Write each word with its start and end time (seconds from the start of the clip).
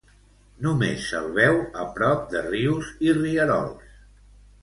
Només 0.67 1.03
se'l 1.09 1.27
veu 1.35 1.59
a 1.83 1.85
prop 1.99 2.25
de 2.33 2.43
rius 2.47 2.89
i 3.09 3.13
rierols. 3.19 3.93